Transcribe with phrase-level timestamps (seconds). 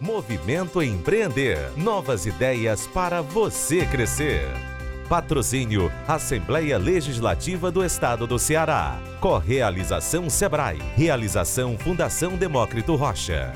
[0.00, 1.76] Movimento Empreender.
[1.76, 4.46] Novas ideias para você crescer.
[5.10, 8.98] Patrocínio Assembleia Legislativa do Estado do Ceará.
[9.20, 10.78] Correalização Sebrae.
[10.96, 13.52] Realização Fundação Demócrito Rocha.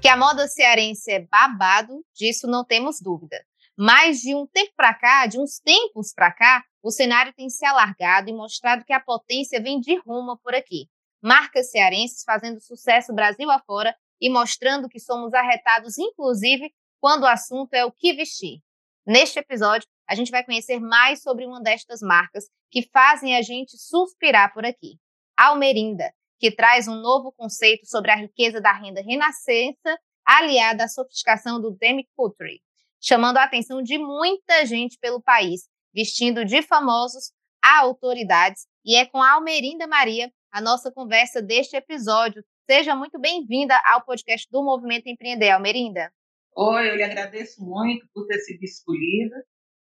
[0.00, 3.44] Que a moda cearense é babado, disso não temos dúvida.
[3.76, 7.66] Mas de um tempo para cá, de uns tempos para cá, o cenário tem se
[7.66, 10.88] alargado e mostrado que a potência vem de rumo por aqui.
[11.22, 17.74] Marcas cearenses fazendo sucesso Brasil afora e mostrando que somos arretados, inclusive, quando o assunto
[17.74, 18.60] é o que vestir.
[19.06, 23.76] Neste episódio, a gente vai conhecer mais sobre uma destas marcas que fazem a gente
[23.78, 24.98] suspirar por aqui.
[25.36, 31.60] Almerinda, que traz um novo conceito sobre a riqueza da renda renascença aliada à sofisticação
[31.60, 32.60] do demi couture,
[33.00, 38.66] chamando a atenção de muita gente pelo país, vestindo de famosos a autoridades.
[38.84, 44.04] E é com a Almerinda Maria a nossa conversa deste episódio, Seja muito bem-vinda ao
[44.04, 46.12] podcast do Movimento Empreender, Almerinda.
[46.56, 49.36] Oi, eu lhe agradeço muito por ter sido escolhida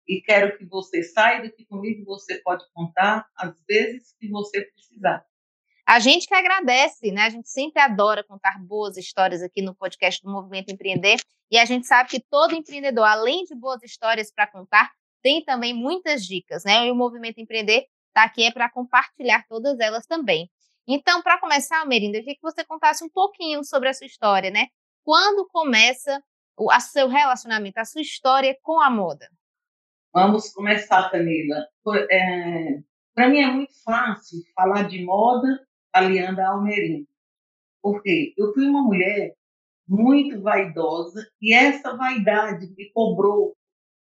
[0.08, 5.24] e quero que você saia daqui comigo, você pode contar às vezes que você precisar.
[5.86, 7.22] A gente que agradece, né?
[7.22, 11.18] A gente sempre adora contar boas histórias aqui no podcast do Movimento Empreender
[11.52, 14.90] e a gente sabe que todo empreendedor, além de boas histórias para contar,
[15.22, 16.88] tem também muitas dicas, né?
[16.88, 20.50] E o Movimento Empreender está aqui é para compartilhar todas elas também.
[20.88, 24.50] Então, para começar, Merinda, eu queria que você contasse um pouquinho sobre a sua história,
[24.50, 24.68] né?
[25.04, 26.22] Quando começa
[26.58, 29.30] o seu relacionamento, a sua história com a moda?
[30.14, 31.68] Vamos começar, Camila.
[32.10, 32.80] É,
[33.16, 37.08] para mim é muito fácil falar de moda aliando a Almerinda.
[37.82, 39.34] Porque eu fui uma mulher
[39.88, 43.56] muito vaidosa e essa vaidade me cobrou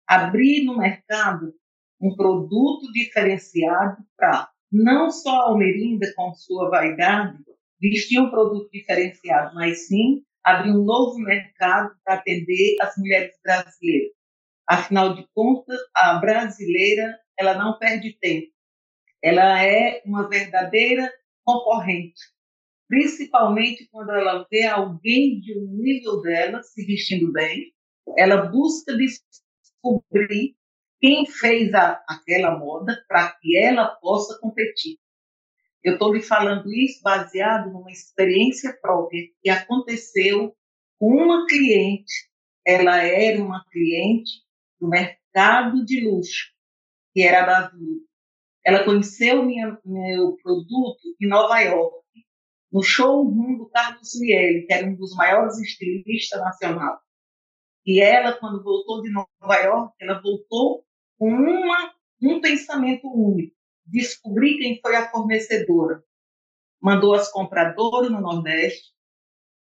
[0.07, 1.53] abrir no mercado
[1.99, 7.37] um produto diferenciado para não só a Almerinda, com sua vaidade,
[7.79, 14.11] vestia um produto diferenciado, mas sim abrir um novo mercado para atender as mulheres brasileiras.
[14.67, 18.51] Afinal de contas, a brasileira ela não perde tempo.
[19.21, 21.11] Ela é uma verdadeira
[21.43, 22.19] concorrente,
[22.87, 27.73] principalmente quando ela vê alguém de um nível dela se vestindo bem.
[28.17, 30.56] Ela busca descobrir
[30.99, 34.97] quem fez a, aquela moda para que ela possa competir.
[35.83, 40.55] Eu estou lhe falando isso baseado numa experiência própria que aconteceu
[40.99, 42.29] com uma cliente.
[42.65, 44.43] Ela era uma cliente
[44.79, 46.51] do mercado de luxo,
[47.13, 48.01] que era da Azul.
[48.65, 52.05] Ela conheceu minha, meu produto em Nova York,
[52.71, 56.99] no showroom do Carlos Miele, que era um dos maiores estilistas nacionais.
[57.85, 60.83] E ela, quando voltou de Nova York, ela voltou
[61.17, 63.55] com uma, um pensamento único.
[63.85, 66.03] Descobrir quem foi a fornecedora.
[66.81, 68.93] Mandou as compradoras no Nordeste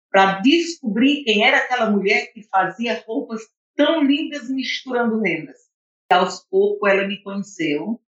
[0.09, 3.41] para descobrir quem era aquela mulher que fazia roupas
[3.75, 5.57] tão lindas misturando rendas.
[6.11, 8.01] E aos poucos ela me conheceu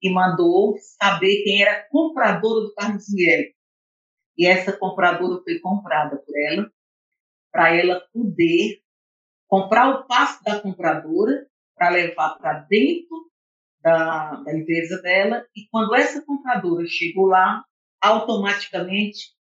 [0.00, 3.54] e mandou saber quem era a compradora do Carlos Miele.
[4.38, 6.70] E essa compradora foi comprada por ela,
[7.50, 8.82] para ela poder
[9.48, 13.30] comprar o passe da compradora para levar para dentro
[13.80, 15.46] da, da, empresa dela.
[15.54, 17.64] E quando essa compradora chegou lá,
[18.00, 19.34] automaticamente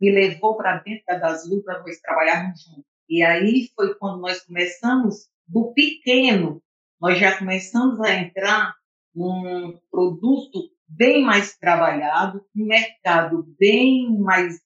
[0.00, 2.84] me levou para dentro da Daslu para nós trabalharmos juntos.
[3.08, 6.62] E aí foi quando nós começamos do pequeno,
[7.00, 8.74] nós já começamos a entrar
[9.14, 14.60] num produto bem mais trabalhado, um mercado bem mais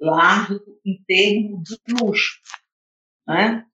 [0.00, 2.40] largo em termos de luxo.
[3.26, 3.64] Né?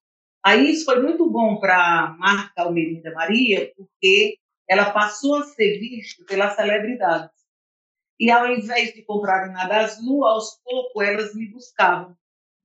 [0.44, 4.36] Aí isso foi muito bom para a marca Almerinda Maria, porque
[4.68, 7.30] ela passou a ser vista pelas celebridades.
[8.20, 12.14] E ao invés de comprarem na Daslu, aos poucos elas me buscavam.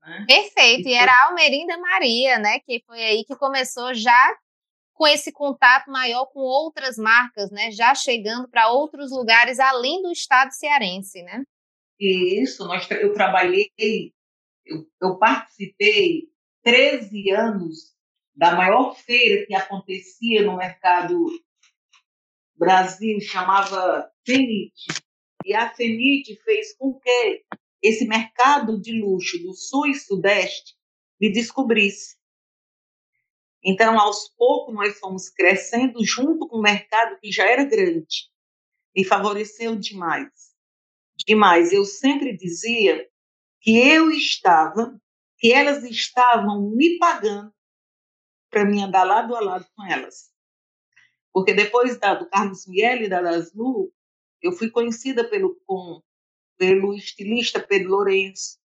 [0.01, 0.25] Né?
[0.27, 2.59] Perfeito, e, e era a Almerinda Maria, né?
[2.59, 4.37] Que foi aí que começou já
[4.93, 7.71] com esse contato maior com outras marcas, né?
[7.71, 11.43] Já chegando para outros lugares além do estado cearense, né?
[11.97, 13.71] Isso, nós, eu trabalhei,
[14.65, 16.29] eu, eu participei
[16.63, 17.95] 13 anos
[18.35, 21.25] da maior feira que acontecia no mercado
[22.55, 24.73] Brasil, chamava FENIT.
[25.45, 27.43] E a FENIT fez com que
[27.81, 30.75] esse mercado de luxo do Sul e Sudeste
[31.19, 32.17] me descobrisse.
[33.63, 38.29] Então, aos poucos, nós fomos crescendo junto com o mercado que já era grande
[38.95, 40.29] e favoreceu demais.
[41.25, 41.73] Demais.
[41.73, 43.07] Eu sempre dizia
[43.61, 44.99] que eu estava,
[45.39, 47.53] que elas estavam me pagando
[48.49, 50.29] para mim andar lado a lado com elas.
[51.31, 53.93] Porque depois da, do Carlos Miele e da Daslu,
[54.41, 56.01] eu fui conhecida pelo, com,
[56.57, 58.57] pelo estilista Pedro Lourenço,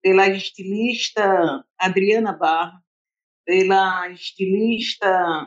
[0.00, 2.82] pela estilista Adriana Barra,
[3.44, 5.46] pela estilista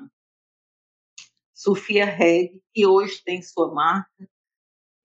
[1.54, 4.30] Sofia Reg, que hoje tem sua marca.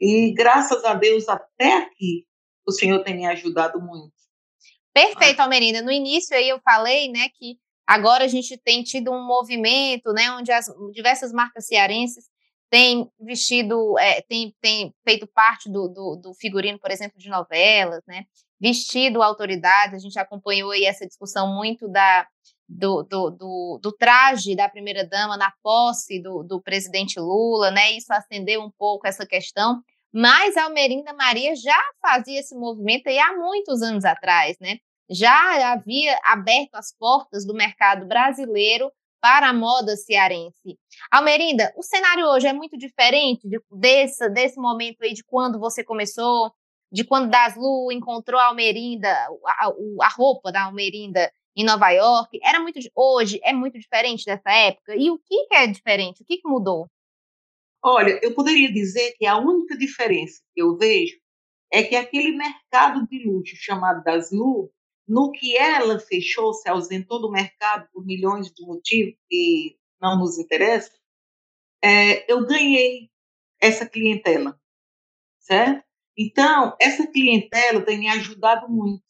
[0.01, 2.27] E graças a Deus, até aqui,
[2.67, 4.20] o Senhor tem me ajudado muito.
[4.93, 5.83] Perfeito, Almerinda.
[5.83, 7.57] No início aí eu falei, né, que
[7.87, 12.25] agora a gente tem tido um movimento, né, onde as diversas marcas cearenses
[12.71, 18.03] têm vestido, é, têm, têm feito parte do, do, do, figurino, por exemplo, de novelas,
[18.07, 18.25] né,
[18.61, 19.97] vestido autoridade.
[19.97, 22.27] A gente acompanhou aí essa discussão muito da
[22.71, 27.91] do, do, do, do traje da primeira-dama na posse do, do presidente Lula, né?
[27.93, 29.83] Isso acendeu um pouco essa questão.
[30.13, 34.79] Mas a Almerinda Maria já fazia esse movimento aí há muitos anos atrás, né?
[35.09, 38.91] Já havia aberto as portas do mercado brasileiro
[39.21, 40.79] para a moda cearense.
[41.11, 45.85] Almerinda, o cenário hoje é muito diferente de, desse, desse momento aí de quando você
[45.85, 46.53] começou,
[46.91, 49.11] de quando Daslu encontrou a Almerinda,
[49.47, 49.73] a,
[50.03, 54.97] a, roupa da Almerinda em Nova York, era muito hoje é muito diferente dessa época.
[54.97, 56.23] E o que, que é diferente?
[56.23, 56.89] O que, que mudou?
[57.83, 61.17] Olha, eu poderia dizer que a única diferença que eu vejo
[61.73, 64.71] é que aquele mercado de luxo chamado das Lu,
[65.09, 70.39] no que ela fechou, se ausentou do mercado por milhões de motivos que não nos
[70.39, 70.93] interessam,
[71.83, 73.11] é, eu ganhei
[73.61, 74.59] essa clientela,
[75.39, 75.85] certo?
[76.19, 79.05] Então, essa clientela tem me ajudado muito.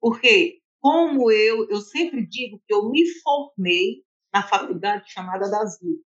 [0.00, 6.02] Porque como eu, eu sempre digo que eu me formei na faculdade chamada das Lu.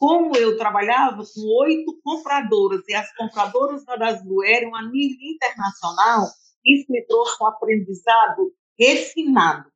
[0.00, 6.26] Como eu trabalhava com oito compradoras e as compradoras da Daslu eram a nível internacional,
[6.64, 9.70] isso me trouxe um aprendizado refinado,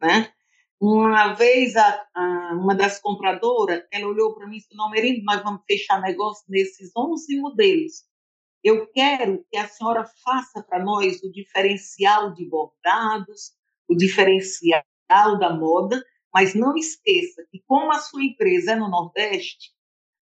[0.00, 0.32] né?
[0.80, 5.24] Uma vez, a, a, uma das compradoras, ela olhou para mim e disse, não, Merindo,
[5.24, 8.04] nós vamos fechar negócio nesses 11 modelos.
[8.62, 13.50] Eu quero que a senhora faça para nós o diferencial de bordados,
[13.88, 16.00] o diferencial da moda,
[16.32, 19.72] mas não esqueça que, como a sua empresa é no Nordeste,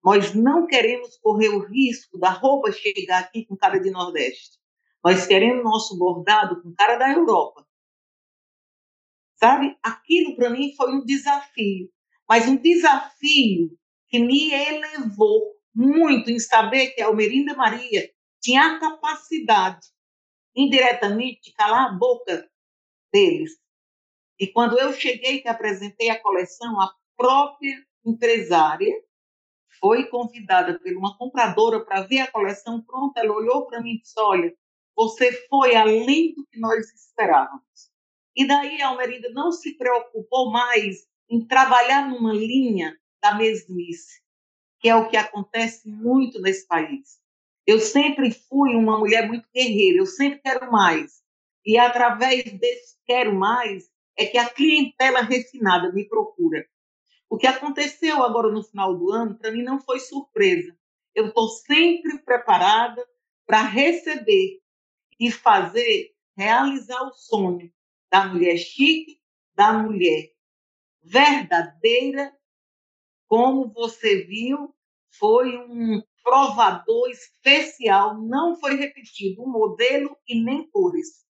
[0.05, 4.59] nós não queremos correr o risco da roupa chegar aqui com cara de Nordeste.
[5.03, 7.67] Nós queremos nosso bordado com cara da Europa.
[9.37, 9.77] Sabe?
[9.83, 11.91] Aquilo para mim foi um desafio,
[12.29, 13.71] mas um desafio
[14.09, 18.09] que me elevou muito em saber que a Almerinda Maria
[18.41, 19.87] tinha a capacidade,
[20.55, 22.49] indiretamente, de calar a boca
[23.13, 23.53] deles.
[24.39, 28.95] E quando eu cheguei, que apresentei a coleção, a própria empresária
[29.81, 33.21] foi convidada por uma compradora para ver a coleção pronta.
[33.21, 34.55] Ela olhou para mim e disse: Olha,
[34.97, 37.91] você foi além do que nós esperávamos.
[38.37, 44.21] E daí a Almerinda não se preocupou mais em trabalhar numa linha da mesmice,
[44.81, 47.19] que é o que acontece muito nesse país.
[47.67, 51.23] Eu sempre fui uma mulher muito guerreira, eu sempre quero mais.
[51.65, 56.67] E através desse quero mais é que a clientela refinada me procura.
[57.29, 60.77] O que aconteceu agora no final do ano, para mim não foi surpresa.
[61.15, 63.05] Eu estou sempre preparada
[63.47, 64.61] para receber
[65.19, 67.73] e fazer, realizar o sonho
[68.11, 69.21] da mulher chique,
[69.55, 70.35] da mulher
[71.03, 72.33] verdadeira,
[73.29, 74.75] como você viu,
[75.11, 81.24] foi um provador especial, não foi repetido o modelo e nem cores.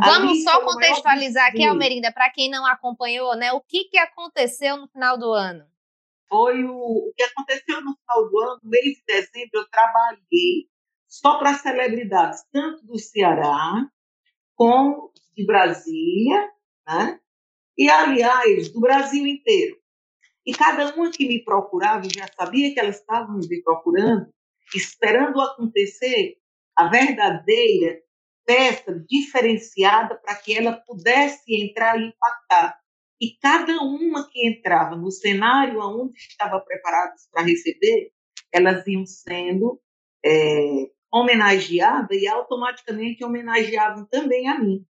[0.00, 3.52] Vamos só contextualizar aqui, Almerinda, para quem não acompanhou, né?
[3.52, 5.64] O que, que aconteceu no final do ano?
[6.28, 10.68] Foi o, o que aconteceu no final do ano, no mês de dezembro, eu trabalhei
[11.08, 13.84] só para celebridades, tanto do Ceará
[14.54, 16.48] como de Brasília,
[16.86, 17.20] né?
[17.76, 19.76] E, aliás, do Brasil inteiro.
[20.46, 24.32] E cada uma que me procurava, eu já sabia que elas estavam me procurando,
[24.74, 26.36] esperando acontecer
[26.76, 28.00] a verdadeira
[28.44, 32.78] peça diferenciada para que ela pudesse entrar e impactar.
[33.20, 38.10] E cada uma que entrava no cenário onde estava preparadas para receber,
[38.52, 39.80] elas iam sendo
[40.24, 44.84] é, homenageadas e automaticamente homenageavam também a mim.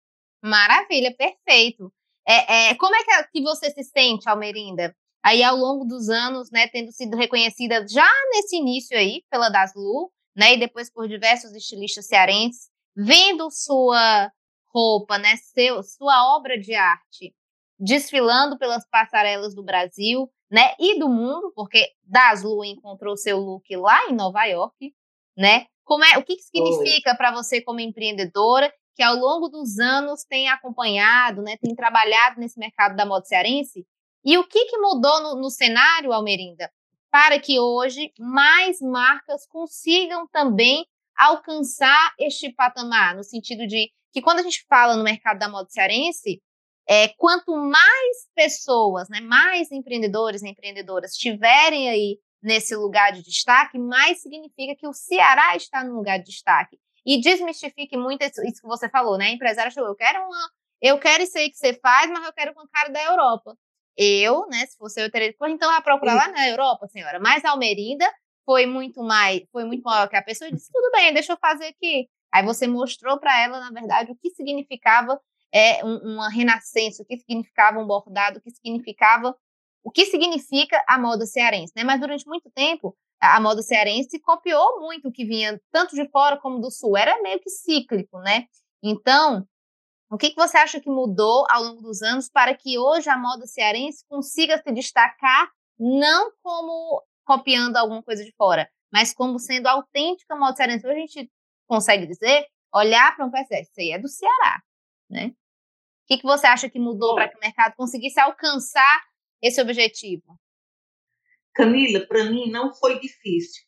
[0.43, 1.91] Maravilha, perfeito.
[2.27, 4.95] É, é, como é que, é que você se sente, Almerinda?
[5.23, 10.11] Aí, ao longo dos anos, né, tendo sido reconhecida já nesse início aí pela Daslu,
[10.35, 14.31] né, e depois por diversos estilistas cearenses, vendo sua
[14.73, 17.33] roupa, né, seu, sua obra de arte
[17.79, 24.07] desfilando pelas passarelas do Brasil, né, e do mundo, porque Daslu encontrou seu look lá
[24.09, 24.93] em Nova York,
[25.37, 25.65] né?
[25.85, 30.25] Como é, o que, que significa para você como empreendedora que ao longo dos anos
[30.25, 33.85] tem acompanhado, né, tem trabalhado nesse mercado da moda cearense?
[34.25, 36.69] E o que, que mudou no, no cenário, Almerinda,
[37.09, 40.85] para que hoje mais marcas consigam também
[41.19, 45.69] alcançar este patamar, no sentido de que quando a gente fala no mercado da moda
[45.69, 46.41] cearense,
[46.87, 53.77] é, quanto mais pessoas, né, mais empreendedores e empreendedoras tiverem aí nesse lugar de destaque,
[53.77, 56.79] mais significa que o Ceará está no lugar de destaque.
[57.05, 59.25] E desmistifique muito isso, isso que você falou, né?
[59.25, 60.49] A empresária falou, eu quero uma,
[60.81, 63.55] eu quero isso aí que você faz, mas eu quero com a cara da Europa.
[63.97, 67.19] Eu, né, se fosse eu teria, então a procurar lá na Europa, senhora.
[67.19, 68.09] Mas a Almerinda
[68.49, 71.67] foi muito mais, foi muito maior que a pessoa disse, tudo bem, deixa eu fazer
[71.67, 72.09] aqui.
[72.33, 75.21] Aí você mostrou para ela, na verdade, o que significava
[75.53, 79.35] é uma renascença, o que significava um bordado, o que significava,
[79.83, 81.83] o que significa a moda cearense, né?
[81.83, 86.35] Mas durante muito tempo a moda cearense copiou muito o que vinha tanto de fora
[86.35, 88.45] como do sul, era meio que cíclico, né?
[88.81, 89.47] Então,
[90.09, 93.17] o que, que você acha que mudou ao longo dos anos para que hoje a
[93.17, 99.67] moda cearense consiga se destacar não como copiando alguma coisa de fora, mas como sendo
[99.67, 100.87] autêntica moda cearense?
[100.87, 101.31] Hoje a gente
[101.67, 104.59] consegue dizer, olhar para um PC, isso aí é do Ceará,
[105.07, 105.27] né?
[105.27, 109.03] O que, que você acha que mudou para que o mercado conseguisse alcançar
[109.43, 110.39] esse objetivo?
[111.53, 113.63] Camila, para mim não foi difícil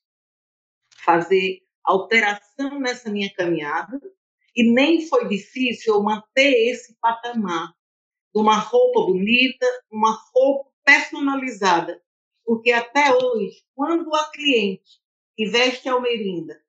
[1.05, 4.01] fazer alteração nessa minha caminhada
[4.55, 7.71] e nem foi difícil eu manter esse patamar
[8.33, 12.01] de uma roupa bonita, uma roupa personalizada,
[12.51, 14.99] porque até hoje, quando a cliente
[15.37, 16.61] que veste almerinda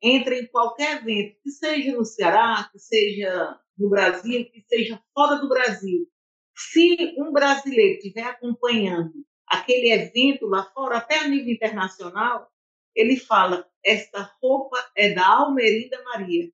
[0.00, 5.40] entra em qualquer evento, que seja no Ceará, que seja no Brasil, que seja fora
[5.40, 6.08] do Brasil.
[6.56, 9.12] Se um brasileiro estiver acompanhando
[9.48, 12.48] aquele evento lá fora, até a nível internacional,
[12.94, 16.48] ele fala: esta roupa é da Almerinda Maria.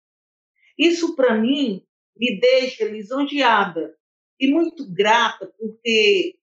[0.79, 3.95] Isso, para mim, me deixa lisonjeada
[4.41, 6.40] e muito grata, porque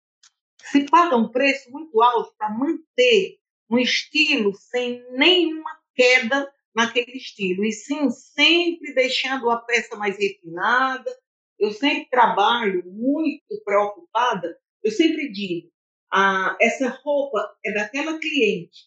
[0.72, 3.38] se paga um preço muito alto para manter
[3.70, 11.10] um estilo sem nenhuma queda naquele estilo, e sim sempre deixando a peça mais refinada.
[11.58, 15.72] Eu sempre trabalho muito preocupada, eu sempre digo,
[16.14, 18.86] ah, essa roupa é daquela cliente,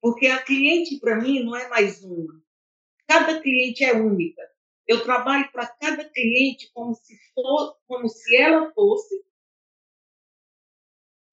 [0.00, 2.40] porque a cliente para mim não é mais uma.
[3.06, 4.40] Cada cliente é única.
[4.86, 9.22] Eu trabalho para cada cliente como se for, como se ela fosse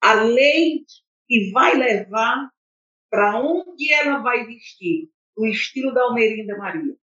[0.00, 0.84] a lei
[1.26, 2.50] que vai levar
[3.10, 6.96] para onde ela vai vestir o estilo da Almerinda Maria.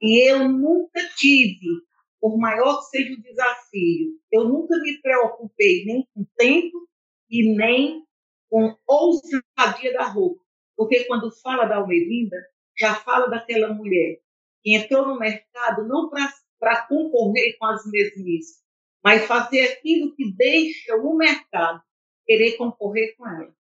[0.00, 1.66] E eu nunca tive,
[2.20, 6.88] por maior que seja o desafio, eu nunca me preocupei nem com tempo
[7.30, 8.04] e nem
[8.48, 10.42] com ousadia da roupa.
[10.76, 12.36] Porque quando fala da Almerinda,
[12.78, 14.20] já fala daquela mulher
[14.62, 18.65] que entrou no mercado não para concorrer com as mesmices,
[19.06, 21.80] mas fazer aquilo que deixa o mercado
[22.26, 23.54] querer concorrer com ela.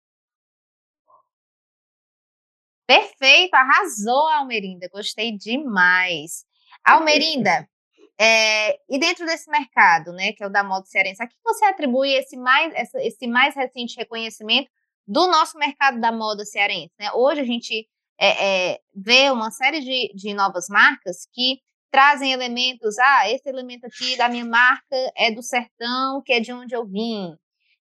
[2.88, 4.88] Perfeito, arrasou, Almerinda.
[4.90, 6.46] Gostei demais.
[6.82, 7.70] Almerinda,
[8.18, 11.66] é, e dentro desse mercado, né, que é o da moda cearense, a que você
[11.66, 14.72] atribui esse mais, esse mais recente reconhecimento
[15.06, 16.94] do nosso mercado da moda cearense?
[16.98, 17.12] Né?
[17.12, 17.86] Hoje a gente
[18.18, 21.60] é, é, vê uma série de, de novas marcas que
[21.94, 26.52] trazem elementos, ah, esse elemento aqui da minha marca é do sertão, que é de
[26.52, 27.36] onde eu vim.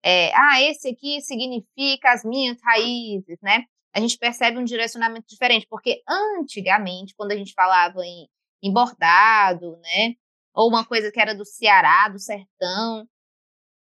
[0.02, 3.64] É, ah, esse aqui significa as minhas raízes, né?
[3.98, 8.28] a gente percebe um direcionamento diferente, porque antigamente, quando a gente falava em,
[8.62, 10.14] em bordado, né,
[10.54, 13.06] ou uma coisa que era do Ceará, do sertão,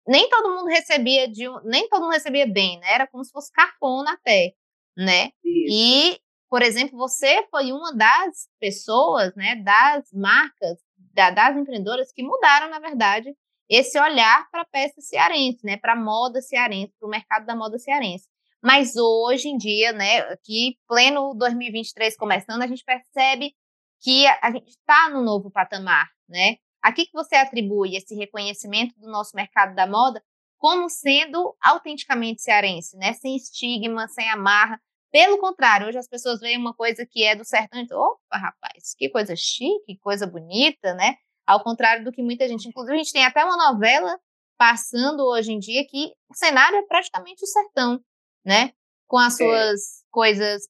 [0.07, 2.95] nem todo mundo recebia de nem todo mundo recebia bem, né?
[2.95, 4.53] Era como se fosse cafona até,
[4.97, 5.31] né?
[5.45, 5.75] Isso.
[5.75, 10.79] E, por exemplo, você foi uma das pessoas, né, das marcas,
[11.15, 13.35] da, das empreendedoras que mudaram, na verdade,
[13.69, 17.55] esse olhar para a peça cearense, né, para a moda cearense, para o mercado da
[17.55, 18.27] moda cearense.
[18.63, 23.55] Mas hoje em dia, né, aqui, pleno 2023 começando, a gente percebe
[24.01, 26.57] que a, gente está no novo patamar, né?
[26.83, 30.23] A que, que você atribui esse reconhecimento do nosso mercado da moda
[30.57, 33.13] como sendo autenticamente cearense, né?
[33.15, 34.81] Sem estigma, sem amarra.
[35.11, 38.37] Pelo contrário, hoje as pessoas veem uma coisa que é do sertão e dizem, opa,
[38.37, 41.17] rapaz, que coisa chique, que coisa bonita, né?
[41.47, 44.19] Ao contrário do que muita gente, inclusive a gente tem até uma novela
[44.59, 48.01] passando hoje em dia que o cenário é praticamente o sertão,
[48.45, 48.73] né?
[49.07, 49.45] Com as é.
[49.45, 50.05] suas é.
[50.11, 50.69] coisas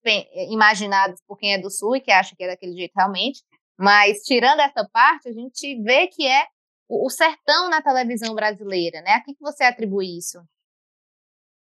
[0.50, 3.42] imaginadas por quem é do Sul e que acha que é daquele jeito realmente.
[3.76, 6.47] Mas, tirando essa parte, a gente vê que é
[6.88, 9.12] o, o sertão na televisão brasileira, né?
[9.12, 10.38] A que, que você atribui isso?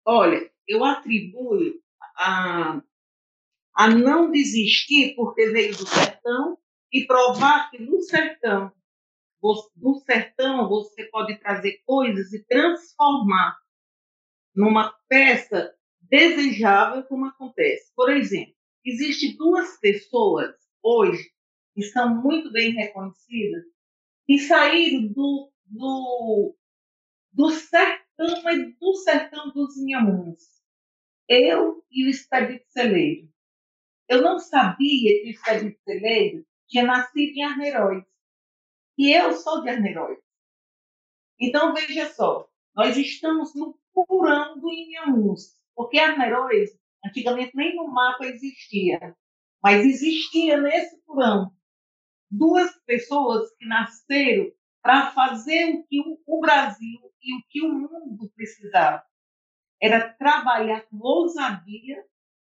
[0.06, 1.58] Olha, eu atribuo
[2.18, 2.82] a,
[3.74, 6.58] a não desistir porque veio do sertão
[6.92, 8.72] e provar que no sertão,
[9.76, 13.58] no sertão você pode trazer coisas e transformar
[14.56, 17.92] numa peça desejável como acontece.
[17.96, 18.56] Por exemplo,
[18.86, 21.30] existe duas pessoas hoje
[21.74, 23.66] que são muito bem reconhecidas
[24.28, 26.56] e saíram do, do,
[27.34, 30.55] do sertão, mas do sertão dos Inhamuns.
[31.28, 33.28] Eu e o Expedito Celeiro.
[34.08, 38.04] Eu não sabia que o Expedito Celeiro tinha nascido em Arneiroz.
[38.98, 40.20] E eu sou de Arneiroz.
[41.40, 46.72] Então, veja só, nós estamos no porão do Inhamuns, porque Arneiroz,
[47.06, 49.16] antigamente nem no mapa existia,
[49.62, 51.52] mas existia nesse porão
[52.30, 54.52] duas pessoas que nasceram
[54.82, 59.04] para fazer o que o Brasil e o que o mundo precisava.
[59.82, 62.04] Era trabalhar com ousadia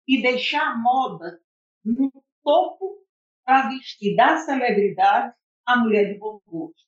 [0.07, 1.41] e deixar a moda
[1.85, 2.11] no
[2.43, 3.05] topo
[3.45, 5.35] para vestir da celebridade
[5.67, 6.87] a mulher de bom gosto.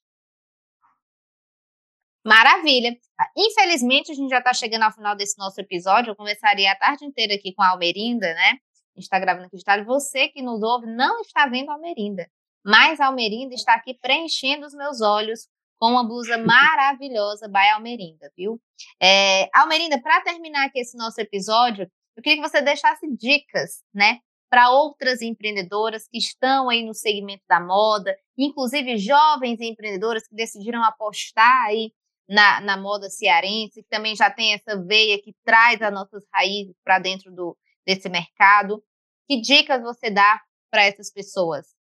[2.24, 2.96] Maravilha.
[3.36, 6.10] Infelizmente, a gente já está chegando ao final desse nosso episódio.
[6.10, 8.50] Eu conversaria a tarde inteira aqui com a Almerinda, né?
[8.50, 9.86] A gente está gravando aqui de tarde.
[9.86, 12.28] Você que nos ouve não está vendo a Almerinda,
[12.64, 15.48] mas a Almerinda está aqui preenchendo os meus olhos
[15.78, 18.60] com uma blusa maravilhosa by Almerinda, viu?
[19.00, 24.18] É, Almerinda, para terminar aqui esse nosso episódio, eu queria que você deixasse dicas, né?
[24.50, 30.82] Para outras empreendedoras que estão aí no segmento da moda, inclusive jovens empreendedoras que decidiram
[30.82, 31.92] apostar aí
[32.28, 36.74] na, na moda cearense, que também já tem essa veia que traz as nossas raízes
[36.84, 37.56] para dentro do,
[37.86, 38.82] desse mercado.
[39.28, 41.77] Que dicas você dá para essas pessoas?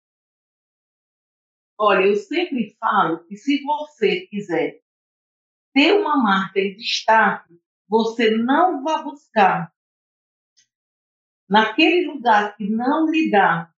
[1.78, 4.80] Olha, eu sempre falo que se você quiser
[5.72, 9.72] ter uma marca em destaque, você não vai buscar
[11.48, 13.70] naquele lugar que não lhe dá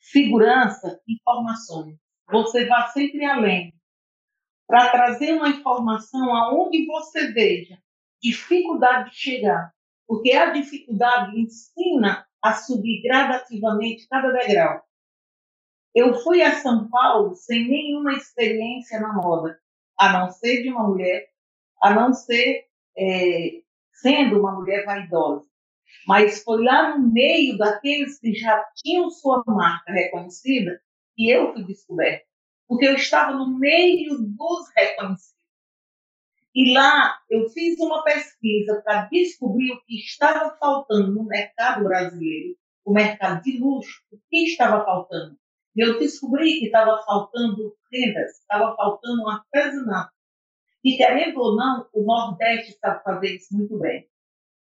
[0.00, 1.96] segurança, informações.
[2.30, 3.72] Você vai sempre além
[4.66, 7.78] para trazer uma informação aonde você veja
[8.20, 9.72] dificuldade de chegar,
[10.06, 14.85] porque a dificuldade ensina a subir gradativamente cada degrau.
[15.96, 19.58] Eu fui a São Paulo sem nenhuma experiência na moda,
[19.98, 21.26] a não ser de uma mulher,
[21.82, 23.62] a não ser é,
[23.94, 25.46] sendo uma mulher vaidosa.
[26.06, 30.80] Mas foi lá no meio daqueles que já tinham sua marca reconhecida
[31.16, 32.26] que eu fui descoberta
[32.68, 35.36] porque eu estava no meio dos reconhecidos.
[36.54, 42.56] E lá eu fiz uma pesquisa para descobrir o que estava faltando no mercado brasileiro,
[42.84, 45.38] o mercado de luxo, o que estava faltando.
[45.76, 50.10] Eu descobri que estava faltando rendas, estava faltando um artesanato.
[50.82, 54.08] E querendo ou não, o Nordeste sabe fazer isso muito bem.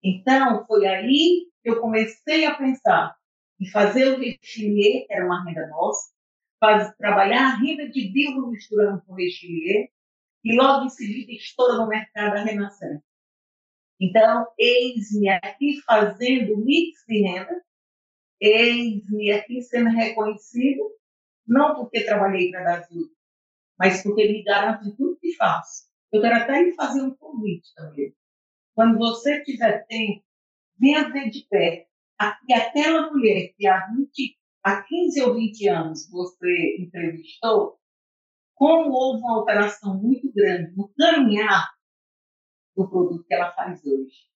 [0.04, 3.16] Então, foi aí que eu comecei a pensar
[3.60, 6.12] em fazer o rechilier, que era uma renda nossa,
[6.60, 9.88] faz, trabalhar a renda de Bilbo misturando com Richelieu,
[10.44, 13.04] e logo em seguida estoura no mercado a Renascença.
[14.00, 17.62] Então, eis-me aqui fazendo mix de renda,
[18.40, 20.82] eis-me aqui sendo reconhecido,
[21.52, 23.12] não porque trabalhei para dar tudo,
[23.78, 25.84] mas porque me garanto em tudo que faço.
[26.10, 28.16] Eu quero até lhe fazer um convite também.
[28.74, 30.24] Quando você tiver tempo,
[30.80, 31.90] venha ver de perto.
[32.48, 37.78] E aquela mulher que há 20, há 15 ou 20 anos você entrevistou,
[38.56, 41.70] como houve uma alteração muito grande no caminhar
[42.76, 44.30] do produto que ela faz hoje.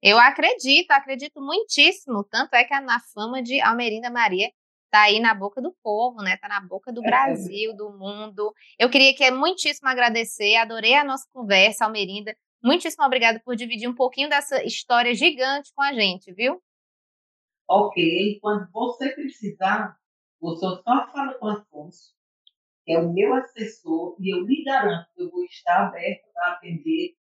[0.00, 2.24] Eu acredito, acredito muitíssimo.
[2.24, 4.50] Tanto é que a na fama de Almerinda Maria
[4.86, 6.34] está aí na boca do povo, né?
[6.34, 7.06] Está na boca do é.
[7.06, 8.52] Brasil, do mundo.
[8.78, 12.34] Eu queria que muitíssimo agradecer, adorei a nossa conversa, Almerinda.
[12.62, 16.60] Muitíssimo obrigada por dividir um pouquinho dessa história gigante com a gente, viu?
[17.68, 19.96] Ok, quando você precisar,
[20.40, 22.14] você só fala com o Afonso,
[22.84, 26.52] que é o meu assessor, e eu lhe garanto que eu vou estar aberto para
[26.52, 27.14] atender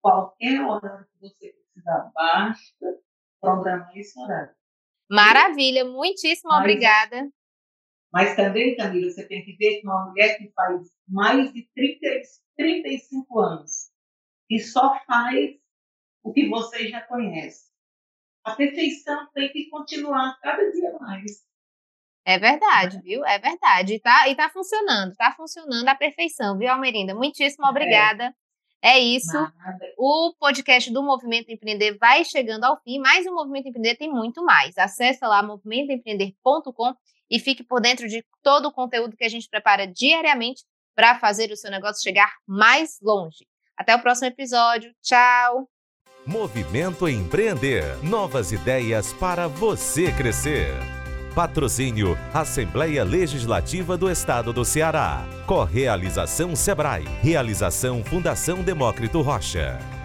[0.00, 2.10] qualquer horário que você precisar.
[2.14, 2.98] Basta
[3.40, 4.54] programar esse horário.
[5.10, 7.28] Maravilha, muitíssimo mas, obrigada.
[8.12, 12.00] Mas também, Camila, você tem que ver que uma mulher que faz mais de 30,
[12.56, 13.90] 35 anos
[14.48, 15.56] e só faz
[16.22, 17.70] o que você já conhece
[18.44, 21.44] a perfeição tem que continuar cada dia mais.
[22.24, 23.24] É verdade, viu?
[23.24, 23.94] É verdade.
[23.94, 27.14] E tá, e tá funcionando, tá funcionando a perfeição, viu, Almerinda?
[27.14, 27.70] Muitíssimo é.
[27.70, 28.24] obrigada.
[28.24, 28.34] É,
[28.82, 29.32] é isso.
[29.32, 29.92] Nada.
[29.98, 34.42] O podcast do Movimento Empreender vai chegando ao fim, mas o Movimento Empreender tem muito
[34.44, 34.76] mais.
[34.78, 36.94] Acesse lá movimentoempreender.com
[37.30, 40.64] e fique por dentro de todo o conteúdo que a gente prepara diariamente
[40.94, 43.46] para fazer o seu negócio chegar mais longe.
[43.76, 44.92] Até o próximo episódio.
[45.02, 45.68] Tchau!
[46.26, 48.02] Movimento Empreender.
[48.04, 50.99] Novas ideias para você crescer.
[51.34, 55.24] Patrocínio Assembleia Legislativa do Estado do Ceará.
[55.46, 57.04] Correalização Sebrae.
[57.22, 59.99] Realização Fundação Demócrito Rocha.